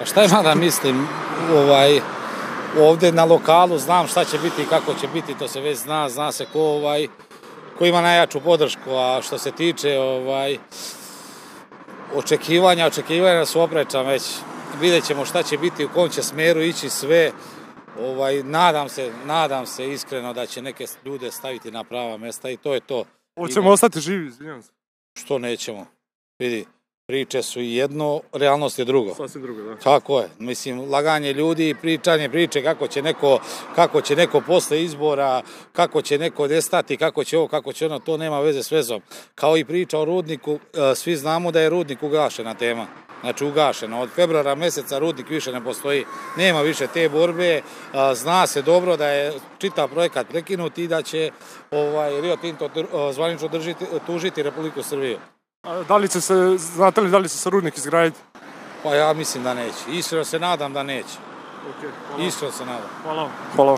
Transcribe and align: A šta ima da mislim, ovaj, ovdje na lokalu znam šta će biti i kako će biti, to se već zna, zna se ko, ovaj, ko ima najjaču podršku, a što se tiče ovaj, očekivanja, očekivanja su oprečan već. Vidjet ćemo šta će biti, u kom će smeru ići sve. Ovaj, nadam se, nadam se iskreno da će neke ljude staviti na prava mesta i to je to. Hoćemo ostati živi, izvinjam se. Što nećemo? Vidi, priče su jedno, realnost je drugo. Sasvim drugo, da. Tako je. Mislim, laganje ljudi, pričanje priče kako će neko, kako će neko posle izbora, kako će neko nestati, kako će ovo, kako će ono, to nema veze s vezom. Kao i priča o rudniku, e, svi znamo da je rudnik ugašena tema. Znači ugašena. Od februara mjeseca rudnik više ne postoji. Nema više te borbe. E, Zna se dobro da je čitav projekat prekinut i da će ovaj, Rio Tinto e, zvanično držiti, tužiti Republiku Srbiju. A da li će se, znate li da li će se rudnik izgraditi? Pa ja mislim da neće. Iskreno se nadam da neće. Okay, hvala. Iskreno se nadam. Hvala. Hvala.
A 0.00 0.04
šta 0.04 0.24
ima 0.24 0.42
da 0.42 0.54
mislim, 0.54 1.08
ovaj, 1.54 2.00
ovdje 2.80 3.12
na 3.12 3.24
lokalu 3.24 3.78
znam 3.78 4.06
šta 4.06 4.24
će 4.24 4.38
biti 4.38 4.62
i 4.62 4.66
kako 4.66 4.94
će 4.94 5.08
biti, 5.08 5.38
to 5.38 5.48
se 5.48 5.60
već 5.60 5.78
zna, 5.78 6.08
zna 6.08 6.32
se 6.32 6.46
ko, 6.52 6.60
ovaj, 6.60 7.08
ko 7.78 7.84
ima 7.84 8.00
najjaču 8.00 8.40
podršku, 8.40 8.90
a 8.90 9.20
što 9.22 9.38
se 9.38 9.50
tiče 9.50 9.98
ovaj, 9.98 10.58
očekivanja, 12.14 12.86
očekivanja 12.86 13.46
su 13.46 13.60
oprečan 13.60 14.06
već. 14.06 14.22
Vidjet 14.80 15.06
ćemo 15.06 15.24
šta 15.24 15.42
će 15.42 15.58
biti, 15.58 15.84
u 15.84 15.88
kom 15.88 16.08
će 16.08 16.22
smeru 16.22 16.60
ići 16.60 16.90
sve. 16.90 17.32
Ovaj, 18.00 18.42
nadam 18.42 18.88
se, 18.88 19.12
nadam 19.26 19.66
se 19.66 19.92
iskreno 19.92 20.32
da 20.32 20.46
će 20.46 20.62
neke 20.62 20.84
ljude 21.04 21.30
staviti 21.30 21.70
na 21.70 21.84
prava 21.84 22.16
mesta 22.16 22.50
i 22.50 22.56
to 22.56 22.74
je 22.74 22.80
to. 22.80 23.04
Hoćemo 23.38 23.70
ostati 23.70 24.00
živi, 24.00 24.26
izvinjam 24.26 24.62
se. 24.62 24.72
Što 25.16 25.38
nećemo? 25.38 25.86
Vidi, 26.38 26.66
priče 27.08 27.42
su 27.42 27.60
jedno, 27.60 28.20
realnost 28.32 28.78
je 28.78 28.84
drugo. 28.84 29.14
Sasvim 29.14 29.42
drugo, 29.42 29.62
da. 29.62 29.76
Tako 29.76 30.20
je. 30.20 30.28
Mislim, 30.38 30.90
laganje 30.90 31.32
ljudi, 31.32 31.74
pričanje 31.80 32.28
priče 32.28 32.62
kako 32.62 32.86
će 32.86 33.02
neko, 33.02 33.38
kako 33.74 34.00
će 34.00 34.16
neko 34.16 34.40
posle 34.40 34.82
izbora, 34.84 35.42
kako 35.72 36.02
će 36.02 36.18
neko 36.18 36.46
nestati, 36.46 36.96
kako 36.96 37.24
će 37.24 37.38
ovo, 37.38 37.48
kako 37.48 37.72
će 37.72 37.86
ono, 37.86 37.98
to 37.98 38.16
nema 38.16 38.40
veze 38.40 38.62
s 38.62 38.70
vezom. 38.70 39.02
Kao 39.34 39.56
i 39.56 39.64
priča 39.64 39.98
o 39.98 40.04
rudniku, 40.04 40.52
e, 40.52 40.94
svi 40.94 41.16
znamo 41.16 41.50
da 41.50 41.60
je 41.60 41.70
rudnik 41.70 42.02
ugašena 42.02 42.54
tema. 42.54 42.86
Znači 43.20 43.44
ugašena. 43.44 44.00
Od 44.00 44.10
februara 44.10 44.54
mjeseca 44.54 44.98
rudnik 44.98 45.30
više 45.30 45.52
ne 45.52 45.64
postoji. 45.64 46.04
Nema 46.36 46.62
više 46.62 46.86
te 46.86 47.08
borbe. 47.08 47.54
E, 47.54 47.62
Zna 48.14 48.46
se 48.46 48.62
dobro 48.62 48.96
da 48.96 49.08
je 49.08 49.32
čitav 49.58 49.88
projekat 49.88 50.28
prekinut 50.28 50.78
i 50.78 50.88
da 50.88 51.02
će 51.02 51.30
ovaj, 51.70 52.20
Rio 52.20 52.36
Tinto 52.36 52.64
e, 52.64 53.12
zvanično 53.12 53.48
držiti, 53.48 53.84
tužiti 54.06 54.42
Republiku 54.42 54.82
Srbiju. 54.82 55.18
A 55.68 55.82
da 55.88 55.96
li 55.96 56.08
će 56.08 56.20
se, 56.20 56.56
znate 56.58 57.00
li 57.00 57.10
da 57.10 57.18
li 57.18 57.28
će 57.28 57.36
se 57.36 57.50
rudnik 57.50 57.76
izgraditi? 57.76 58.18
Pa 58.82 58.94
ja 58.94 59.12
mislim 59.12 59.44
da 59.44 59.54
neće. 59.54 59.78
Iskreno 59.88 60.24
se 60.24 60.38
nadam 60.38 60.72
da 60.72 60.82
neće. 60.82 61.08
Okay, 61.68 61.90
hvala. 62.08 62.24
Iskreno 62.24 62.52
se 62.52 62.64
nadam. 62.64 62.90
Hvala. 63.02 63.28
Hvala. 63.56 63.76